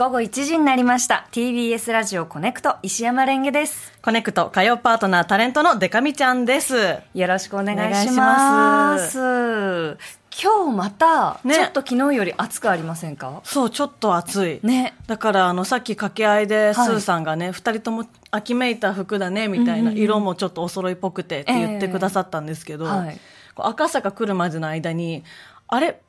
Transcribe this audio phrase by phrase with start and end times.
[0.00, 1.28] 午後1時になりました。
[1.30, 3.92] TBS ラジオコネクト石山レンゲです。
[4.00, 6.74] コネクト火曜パートナータレントのデカミちゃんです。
[7.12, 8.94] よろしくお願いししま。
[8.94, 9.18] ます
[10.42, 13.42] 今日また、ねちょっと昨日より暑くありませんか？
[13.44, 14.60] そう、ちょっと暑い。
[14.62, 14.94] ね。
[15.06, 23.20] だから、あの、さっき掛け合いで、スはいーさんがね、二、人とも秋めいた服だね、みたいな、色もちょっとお揃いっぽくてって言ってくださったんですけど、はい
[23.54, 25.24] こう赤坂来るまでの間に、
[25.68, 26.00] あれ、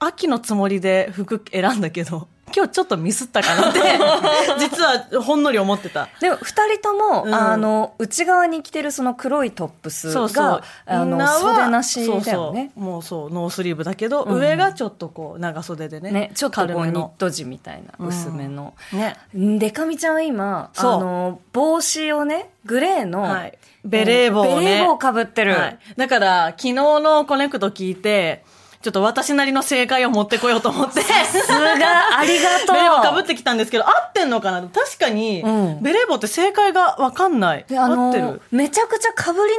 [0.00, 3.78] 秋のつもりで服選んだけど、今日ちょっとミスったかなって、
[4.58, 6.08] 実はほんのり思ってた。
[6.20, 10.62] でも、二人とも、うんあの、内側に着てるその黒いトップスが、そうそう。
[10.86, 12.22] あの、袖なしだよね。
[12.24, 16.10] そうそうもうそう、ノースリーブだけど、うんうん上がちょっとこう、長袖でね。
[16.10, 17.08] ね、ちょっとこうニッ。
[17.18, 18.74] ト地みたいな、うん薄めの。
[18.92, 19.16] ね。
[19.32, 23.58] でかみちゃんは今、あの、帽子をね、グレーの、はい。
[23.84, 24.54] ベレー帽をね。
[24.56, 25.52] ベレー帽かぶってる。
[25.52, 25.78] はい。
[25.96, 28.44] だから、昨日のコネクト聞いて、
[28.80, 31.00] ちょっと私なりの正解を持ってこようと思って。
[31.00, 32.76] さすが、ありがとう。
[32.76, 37.66] ベレー帽かぶってきたんですけど、合ってんのかな確かに、うんベレー帽って正解がわかんない。
[37.68, 38.40] 合ってる。
[38.52, 39.52] めちゃくちゃかぶり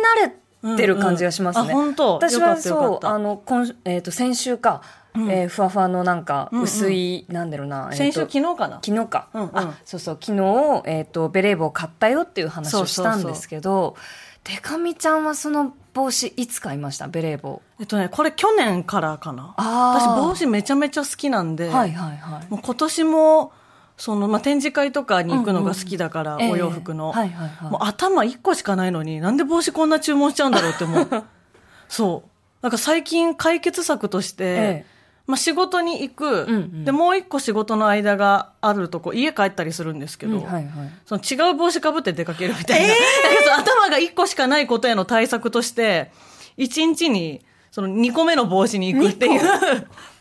[0.63, 1.63] 慣れてる感じがしますね。
[1.63, 2.13] うんうんあ本当？
[2.13, 4.81] 私はそう、あの、今えっ、と、先週か、
[5.16, 8.80] うんえーふわふわのなんか、うんうん薄い、なんだろうな、えーと先週昨日かな？
[8.83, 9.27] 昨日か。
[9.33, 13.97] うんうんあ、そうそう、昨日、えっ、と、ベレー帽買ったよっていう話をしたんですけど、
[14.45, 17.08] でかみちゃんはその帽子いつ買いました？
[17.08, 17.61] ベレー帽。
[17.80, 19.53] えっとね、これ去年からかな。
[19.58, 22.47] 私帽子めちゃめちゃ好きなんで、はいはいはい。
[22.50, 23.52] もう今年も、
[23.97, 27.11] その、まあ、展示会とかに行くのが好きだから、ええお洋服の。
[27.11, 27.72] はいはいはい。
[27.72, 31.08] もう頭1個しかないのに、なんで帽子こんな注文しちゃうんだろうって思う。
[31.89, 32.30] そう。
[32.61, 34.98] なんか最近解決策として、ええ
[35.30, 40.66] まあ仕事に行く、うんうんで、もう一個仕事の間があるとこ、家帰ったりするんですけど、うんはいはい。
[41.05, 42.88] その違う帽子かぶって出かけるみたいな。
[42.88, 43.03] なんか
[43.44, 46.11] その頭が1個しかないことへの対策として、
[46.58, 49.41] 1日に、その2個目の帽子に行くっていう。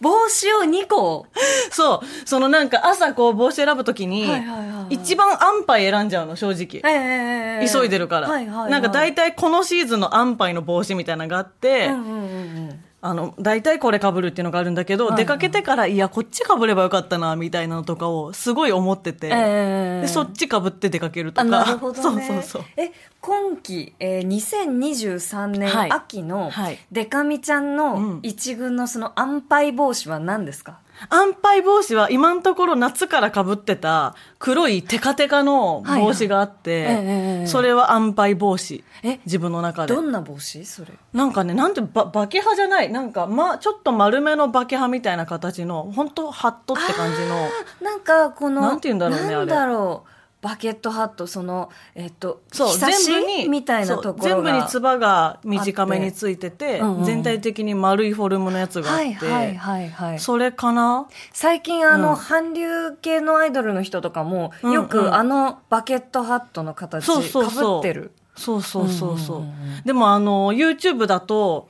[0.03, 1.27] 帽子を2個？
[1.71, 2.29] そう。
[2.29, 6.83] そのなんか朝こう帽子選ぶときに、はいはいはいはい一番安牌選んじゃうの、正直。
[6.85, 8.29] ええ急いでるから。
[8.29, 12.25] はいはいはいなんか大体このシーズンの安牌の帽子みたいなのがあって、うんうんうんう
[12.73, 12.81] ん。
[13.09, 21.51] あの、大体これ被るっていうのがあるんだけど、はいはい出かけてから、いや、こっち被ればよかったな、みたいなのとかをすごい思ってて、ええでそっち被って出かけるとあか。
[21.51, 22.27] なるほどね。
[22.27, 22.63] そうそうそう。
[22.77, 30.79] え、今期、えー、2023年はい秋のはいデカミちゃんうのん一軍のその安牌帽子は何ですか、
[31.09, 38.85] 安牌帽子は今のところ夏から被ってた黒いテカテカの帽子があって、はいはいええええそれは安牌帽子。
[39.03, 40.03] え自分の中でど。
[40.03, 40.65] んな帽子？
[40.65, 40.93] それ。
[41.13, 42.91] なんかね、なんて、ば、バケハじゃない。
[42.91, 47.49] なんか、ま、ちょっと丸めのバケハみたいな形の、本当ハットって感じの。
[47.81, 50.11] なんか、この、なんて言うんだろうねなんだろう。
[50.41, 60.19] バケットハット、その、えっと、そう、全部に、みたいなところ全部につばが短めについてて、うんうん全体的に丸いフォルムのやつがあって、はいはいはいはい。
[60.21, 61.09] それかな？
[61.33, 67.15] 最近あの、うん韓流系のアイドルの人とかも、うんうんよくあのバケットハットの形か。
[67.15, 68.13] ぶってる。
[68.37, 69.37] そうそうそうそう。
[69.39, 71.69] うんうんうんうんでもあの、YouTube だと、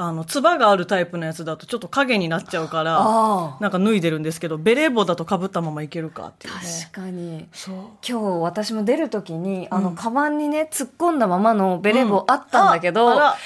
[0.00, 3.58] あの、つばがあるタイプのやつだとちょっと影になっちゃうから。
[3.60, 6.60] なんか脱いでるんですけど、ベレー帽だと被ったままいけるかっていうね。
[6.90, 7.46] 確かに。
[7.52, 7.74] そう。
[8.06, 13.36] 今日私も出るときに、あの、うんカバンにね、突っ込んだままのベレー帽あったんだけど、か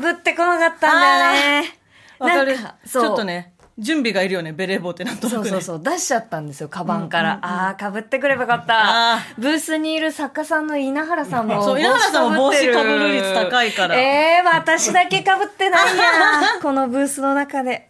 [0.00, 1.78] ぶってこなかったんだよね。
[2.18, 2.54] わかる。
[2.54, 3.24] なんかちょっと。
[3.24, 5.50] ね、準備がいるよね、ベレー帽ってなんとなくね。
[5.50, 7.38] そうそうそう、出しちゃったんですよ、カバンから。
[7.42, 9.18] ああ、かぶってくればよかったあ。
[9.38, 11.62] ブースにいる作家さんの稲原さんも。
[11.64, 16.04] そう稲原さんも帽子かぶる率高いからええ私だけかぶってないや。
[16.60, 17.88] このブースの中で。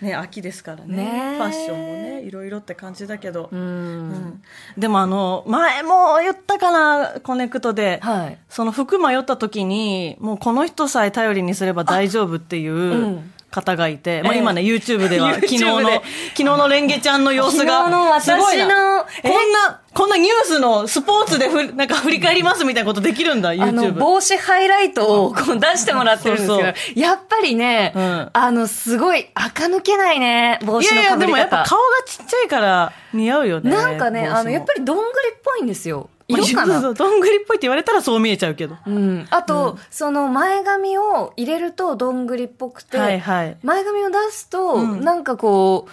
[0.00, 0.96] ね、秋ですからね。
[0.96, 3.50] ねえファッションもね、いろいろって感じだけど。
[3.52, 3.60] うん。
[3.60, 4.42] うん
[4.78, 8.00] でもあの、前も言ったかな、コネクトで。
[8.02, 8.38] はい。
[8.48, 23.98] その服迷った時に、もうこの人さえ頼りにすれば大丈夫っていううん方がいて、まあええ今ね、YouTube では、 YouTube 昨日の、で昨日のレンゲちゃんの様子が、すごこんな、こんなニュースのスポーツでふ、なんか振り返りますみたいなことできるんだ、あの、YouTube。
[23.98, 31.26] 帽子ハイライトをこう出してもらってるんですやっぱりね、うんあの、すごい垢抜けないね、帽子のいやいや、かぶり方。
[31.26, 33.70] でもやっぱ顔がちっちゃいから似合うよね。
[33.70, 36.08] なんかね、あの、やっぱり、りどんぐりっぽいんですよ。
[36.36, 36.80] 色かな？
[36.80, 38.76] そうどんぐりっぽいって言われたらそう見えちゃうけど。
[38.86, 39.26] うん。
[39.30, 43.56] あと、その前髪を入れるとどんぐりっぽくて、はいはい。
[43.62, 45.90] 前髪を出すと、うんなんかこう、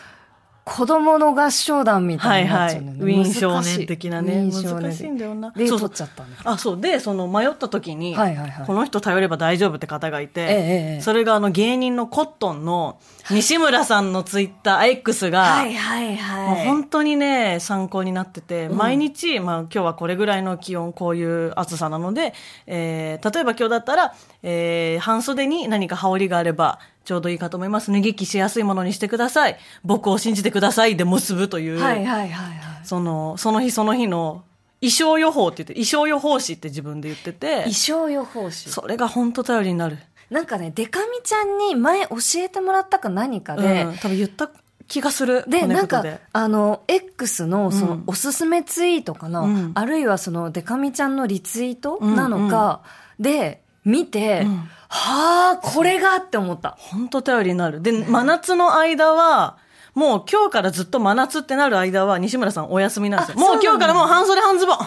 [0.68, 2.72] 子供の合唱団みたはいなっはい。
[2.72, 2.98] ちゃうのね。
[3.00, 4.52] ウィン少年的なね。
[4.52, 5.52] 難しいんだよな。
[5.52, 6.42] で、そう取っちゃったんだ。
[6.44, 6.82] あ、そう。
[6.82, 13.00] で、その迷った時に、はいはいはいこの人頼れば大丈夫って方がいて、ええええそれがあの芸人のコットンの
[13.30, 16.50] 西村さんのツイッター X が、はいはいはい。
[16.50, 22.34] もう本当にね、参考になってて、毎日、まあ今日はこれぐらいの気温、こういう暑さなので、
[22.66, 24.14] えー、例えば今日だったら、
[24.44, 27.90] えー、半袖に何か羽織があれば、ちょうどいいかと思います。
[27.90, 29.58] 脱ぎ着しやすいものにしてください。
[29.86, 32.60] 僕を信じてくださいで結ぶという、はいはいはいはい。
[32.84, 34.44] その、その日その日の
[34.82, 38.70] 衣装予報って言って、衣装予報士って自分で言ってて衣、装予報士。
[38.70, 39.98] それが本当頼りになる。
[40.30, 44.52] なんかね、デカミちゃんに前教えてもらったか何かで、うん、多分言った
[44.90, 45.46] 気がする。
[45.48, 46.04] で、なんか
[46.34, 52.82] あの、X の、そのうん、おすすめツイートかな、うんあるいはその、デカミちゃんのリツイートなのか、
[53.18, 56.76] で、見て、うんはあ、これがって思った。
[56.78, 57.82] 本当頼りになる。
[57.82, 59.58] で、真夏の間は、
[59.98, 63.40] もう今日からずっと真夏ってなる間は西村さんお休みなんですよ。
[63.40, 64.78] もう今日からもう半袖半ズボン。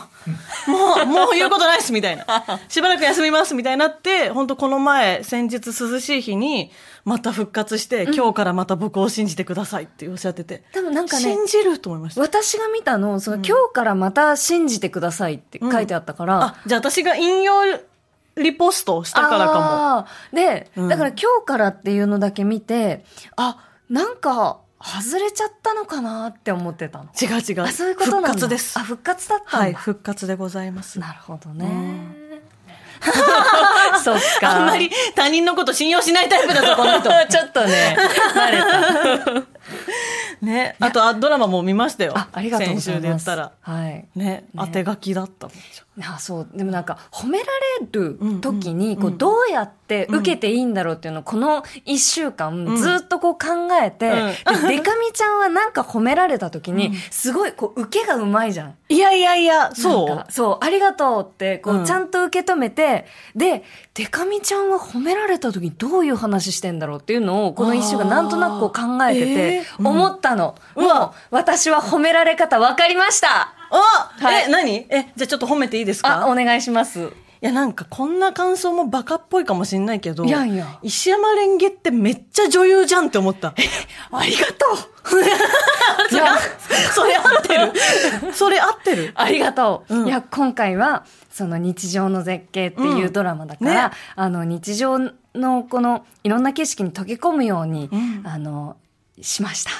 [0.71, 2.25] もう、もう言うことないっすみたいな。
[2.69, 6.71] しばらく休みますみたいになって、本当この前、先日涼しい日に、
[7.05, 10.63] また復活して、今日からまた僕を信じてくださいっておっしゃってて。
[10.73, 12.21] 多分なんかね信、じると思いました。
[12.21, 17.65] 私が見たの、その、今日からまた信じてくださいって書いてあったから、あ、じゃあ私が引用
[18.43, 20.37] リポストをしたからかも。
[20.37, 23.05] で、うんだから今日からっていうのだけ見て、
[23.37, 23.59] あ、
[23.89, 27.11] なんか、外れちゃったのかなって思ってたの。
[27.21, 27.63] 違う違う。
[27.65, 28.29] あ、そういうことなんだ。
[28.29, 28.83] 復活ですあ、。
[28.83, 29.59] 復活だった。
[29.59, 30.99] はい、復活でございます。
[30.99, 32.31] なるほどね。
[34.03, 34.51] そっか。
[34.57, 37.11] あんまり他人のこと信用しないタイプだぞ、この人。
[37.29, 37.97] ちょっとね、
[38.35, 39.60] 慣れた。
[40.43, 40.77] ね。
[40.81, 42.13] あと、あドラマも見ましたよ。
[42.17, 42.85] あ、ありがとうございます。
[42.87, 43.53] 先週で言ったら。
[43.61, 44.07] はい。
[44.15, 45.57] ね、当て書きだったもん。
[46.03, 47.45] あそうでもなんか褒めら
[47.81, 58.75] れる時にこうどうやって受けていいんだろうっていうのをこの1週間ずっとこう考えて、うんでデカミちゃんはなんか褒められた時にすごいこう受けがうまいじゃん。
[58.89, 63.07] いやいやいや、そかそう、ありがとうって、こうちゃんと受け止めて、
[63.37, 63.63] で、
[63.95, 70.55] デカミちゃんは褒められた時にどういう話してんだろうっていうのを、この一週間なんとなくこう考えてえて、思ったの。
[70.77, 73.75] うわもう、私は褒められ方分かりましたう。
[73.77, 74.87] あ、はいえ、何？
[74.91, 77.13] え、じゃあちょっと褒めていいですあ、かお願いします。
[77.43, 83.55] いや、なんかこんな感想もバカっぽいかもしんないけど、いやいや石山レンゲってめっちゃ女優じゃんって思った。
[84.13, 84.67] ありがと
[85.17, 85.23] う
[86.15, 86.27] いや、
[86.93, 88.33] それ合ってる？
[88.35, 89.13] それ合ってる？
[89.15, 89.95] ありがとう。
[89.95, 94.99] うんいや、今回は、その日常の絶景っていうドラマだから、うんねあの、日常
[95.35, 98.77] のこの、いろんな景色に溶け込むように、うんあの、
[99.23, 99.71] しました。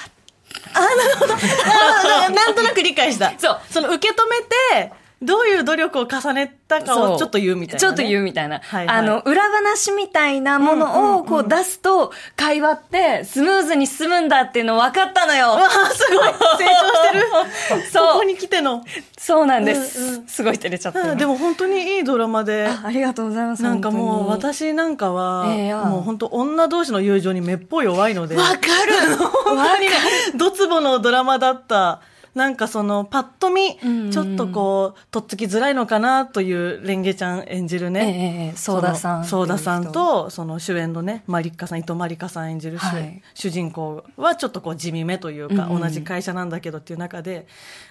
[0.73, 3.33] あーなんとなく理解した。
[3.37, 4.91] そうその受け止めて、
[5.21, 7.79] どういう努力を重ねたかをちょっと言うみたいな、ね。
[7.79, 8.59] ちょっと言うみたいな。
[8.59, 15.49] はいはいあの、裏話みたいなものをこう出すと、会話ってスムーズに進むんだっていうの分かったのよ。
[15.49, 17.85] わあ、すごい成長してる。
[17.93, 18.83] そうここに来ての。
[19.15, 19.99] そうなんです。
[20.01, 21.01] うんうんすごい照れちゃった。
[21.01, 22.67] うんでも本当にいいドラマで。
[22.67, 23.61] あありがとうございます。
[23.61, 28.35] なんかもう私なんかは、もう本当女同士の友情にめっぽい弱いので。
[28.35, 29.91] わかる 本当にね、
[30.35, 32.01] ドツボのドラマだった。
[32.33, 33.77] なんかその、パッと見
[34.11, 38.49] ちょっとこう、とっつきづらいのかなというレンゲちゃん演じるええね。
[38.49, 39.25] ええソーダさん。
[39.25, 39.91] ソーダさん。
[39.91, 47.47] と、その主演のね、マリッカさん、伊藤マリカさん演じる主,、はい主人公はちょっとこう地味めというか、うんうん同じ会社なんだけどっていう中で、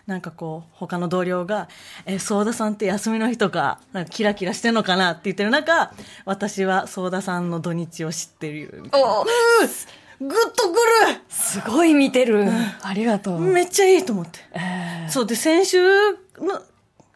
[0.07, 1.69] なんかこう、他の同僚が、
[2.07, 5.93] え、ソーダさんって休みの日とか、なんかキラキラしてんのかなって言ってる中、
[6.25, 8.85] 私はソーダさんの土日を知ってる。
[8.93, 9.25] お
[10.21, 10.79] グッとく
[11.29, 12.47] すごい見てる。
[12.83, 13.45] ありがとう。
[13.45, 14.41] るめっちゃいいと思って。
[14.53, 16.63] ええそうで、先週の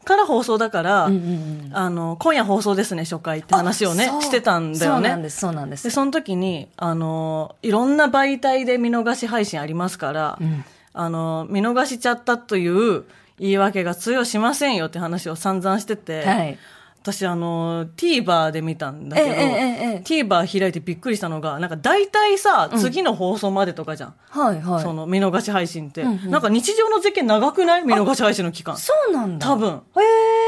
[0.05, 1.25] から放送だから、うんうんう
[1.69, 5.09] んあの、今夜放送ですね、初回って話をねしてたんだよね。
[5.09, 5.85] そうなんです、そうなんです。
[5.85, 10.65] で、その時に、あの、いろんな媒体で見逃し配信ありますから、うん
[10.97, 13.05] あの、見逃しちゃったという
[13.39, 16.59] 言い訳が通用しませんよって話を散々してて、はい。
[17.05, 24.15] 私あの、TVer で見たんだけど、えええ TVer 開いてびっくりしたのが、なんか大体さ、次の放送までとかじゃん。
[24.31, 24.83] はい、はい。
[24.83, 27.85] その見逃し配信って、うんうんなんか日常の絶景長くない？
[27.85, 28.79] 見逃し配信の期間。
[28.79, 29.47] そうなんだ。
[29.47, 29.83] 多分。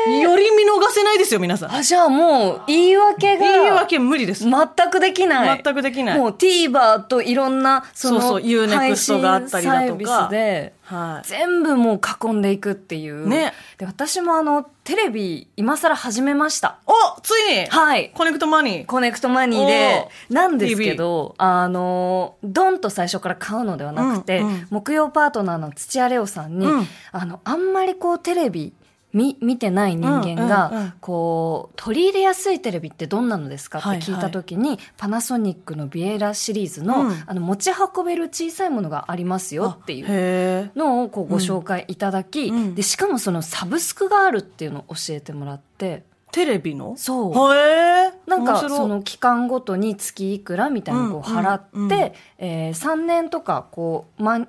[0.07, 0.21] へえ。
[0.21, 1.75] より見逃せないですよ、皆さん。
[1.75, 3.45] あ、じゃあもう、言い訳が。
[3.45, 4.45] 言い訳無理です。
[4.45, 5.61] 全くできない。
[5.63, 11.29] 全くできないもう TVer といろんな、その、そうそう U-NEXT があったりだとか配信サービスで、はい。
[11.29, 13.29] 全部もう囲んでいくっていう。
[13.29, 13.53] ね。
[13.77, 16.79] で、私もあの、テレビ、今更始めました。
[16.87, 17.67] おついに？
[17.67, 18.11] はい。
[18.15, 18.87] コネクトマニー。
[18.87, 28.73] コネクトマニーで、なんですけど、あの、ドンと最初から買うのではなくて、うんうん木曜パートナーの土屋礼央さんに、うんあの、あんまりこうテレビ、
[29.17, 30.93] 見見てない人間が、うんうんうん。
[31.01, 33.79] こう取り入れやすいテレビってどんなのですか？
[33.79, 33.97] ってはい。
[33.99, 37.25] はい聞いた時に、パナソニックのビエラシリーズの,、うん。
[37.27, 40.71] あの持ち運べる小さいものがありますよっていう。
[40.77, 42.75] のをこうご紹介いただき、うん。
[42.75, 46.05] でしかもそのサブスクがあるっていうのを教えてもらって。
[46.33, 46.95] テレビの？
[46.99, 47.55] そう。
[47.55, 48.13] へえ。
[48.27, 51.93] なんかその期間ごとに月いくらみたいなのをこううん払って、うんうん。
[52.39, 54.47] えー3年とかこう、ま、了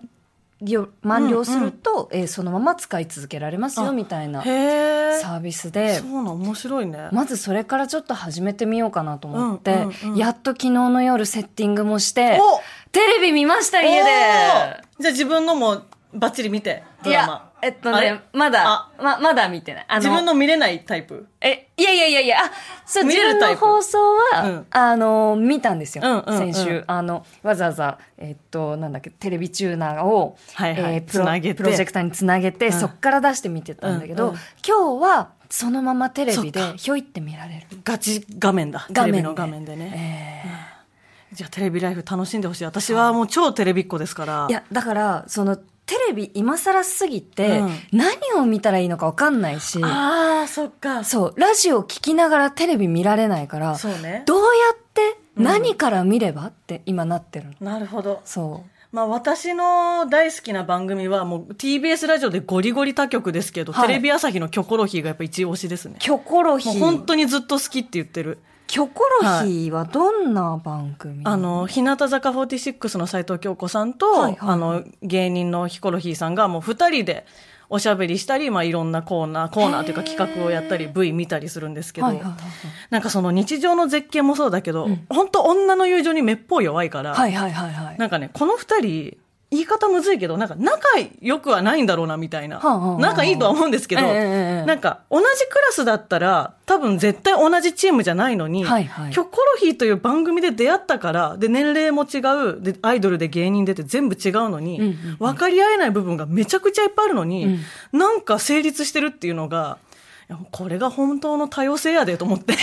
[1.01, 4.41] 満了すると、えーそのまま使い続けられますよみたいな。
[4.41, 7.09] サービスでそうなん、面白いね。
[7.11, 12.59] まずそれからちょっと始めてみようかなと思って、うんうんうんやっと昨日の夜セッティングもしてお
[12.91, 14.03] テレビ見ました家で
[14.99, 15.83] じゃあ自分のも
[16.13, 17.46] バッチリ見て、ドいラマや。
[17.61, 19.85] えっとあれねまだままだ見てない。
[19.87, 21.27] あ自分の見れないタイプ？
[21.41, 22.51] え、いやいやいやいや、あ、
[22.85, 23.61] そう、見自分れるタイプ。
[23.65, 23.97] の放送
[24.33, 24.65] は、うん。
[24.69, 26.03] あの、見たんですよ。
[26.05, 26.53] うんうんうん。
[26.53, 26.83] 先週。
[26.87, 30.95] あの、わざわざ、えっと、なんだっけ、テレビチューナーを、はいはい。
[30.95, 31.55] えープロつなげて。
[31.55, 32.73] プロジェクターにつなげて、ん。
[32.73, 34.37] そっから出して見てたんだけど、うんうん。
[34.67, 37.67] 今日は、そのままテレビそっで、ひょいって見られる。
[37.83, 38.87] ガチ画面だ。
[38.91, 40.43] 画面でテレビの画面でね。
[40.45, 42.65] えじゃあテレビライフ楽しんでほしい。
[42.65, 44.47] 私はもう超テレビっ子ですから。
[44.47, 45.57] ーいや、だから、その、
[45.88, 51.03] テレビ今更すぎて、うん何を見たらいいのかわかんないし、ああ、そっか。
[51.03, 54.24] そう、ラジオ聞きながらテレビ見られないから、そうね。
[54.27, 57.72] どうやって、何から見ればって今なってるの。
[57.72, 58.22] なるほど。
[58.25, 58.70] そう。
[58.91, 65.96] まあ私の大好きな番組はもう TBS ラジオでゴリゴリ他局ですけど、はいテレビ朝日のキョコロヒーがやっぱ一押しですね。
[66.00, 66.79] キョコロヒー。
[66.79, 68.39] 本当にずっと好きって言ってる。
[68.67, 77.25] キョコロヒーはどんな番組あの、日向坂46の斉藤京子さんと、はいはいあの、芸人のヒコロヒーさんがもう二人で
[77.69, 82.33] おしゃべりしたり、まあいろんなコーナー、コーナーというか企画をやったり、V 見たりするんですけど、はいはいはい
[82.89, 87.97] なんかその日常の絶景もそうだけど、本当女の友情にめっぽう弱いから、はいはいはいはい。
[87.97, 89.17] なんかね、この二人、
[89.49, 90.83] 言い方むずいけど、なんか仲
[91.21, 92.59] 良くはないんだろうな、みたいな。
[92.59, 99.11] はあはあはあ仲いいとは思うんですけど、えなんか同じクラスだったら、多分絶対同じチームじゃないのに、はいはい。
[99.11, 102.17] キョコロヒーという番組で出会ったから、で、年齢も違
[102.57, 105.15] う、で、アイドルで芸人出て全部違うのに、うんうんうん。
[105.17, 107.59] 分かり合えない部分がめちゃくちゃいっぱいあるのに、
[107.93, 109.77] なんか成立してるっていうのが、
[110.51, 112.53] これが本当の多様性やでと思って、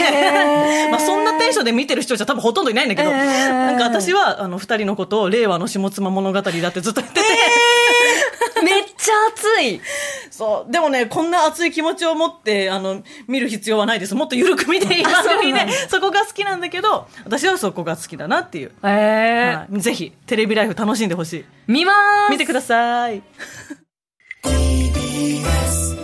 [0.90, 3.16] まあそんなテンションで見てる人じゃ多分ほとんどいないんだけど、えー。
[3.48, 7.26] なんか私はあの二人のことを令和の下妻物語だってずっと言ってて、
[8.62, 9.80] めっちゃ熱い。
[10.30, 10.72] そう。
[10.72, 14.14] でもね、こんな熱い気持ちを持って、あの、見る必要はないです。
[14.14, 18.72] もっと緩く見ていい番組で、そこが好きなんだけど、私はそこが好きだなっていう。
[18.82, 21.44] えはい、ぜひ、テレビライフ楽しんでほしい。
[21.66, 22.30] 見まーす。
[22.32, 23.22] 見てください。
[24.44, 26.03] TBS